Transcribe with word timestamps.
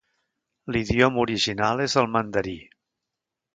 L'idioma 0.75 1.21
original 1.25 1.85
és 1.87 1.99
el 2.03 2.11
mandarí. 2.17 2.57